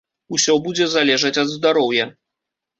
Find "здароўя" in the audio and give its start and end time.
1.55-2.11